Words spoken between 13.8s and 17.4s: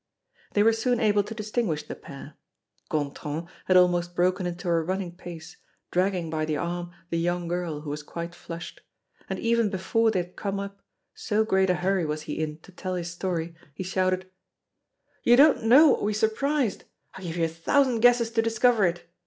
shouted: "You don't know what we surprised. I give